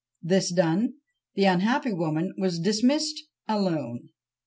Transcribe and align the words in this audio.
This 0.23 0.51
done, 0.51 0.95
the 1.35 1.43
unhappy 1.43 1.93
woman 1.93 2.33
was 2.35 2.57
dismissed 2.57 3.21
alone! 3.47 4.09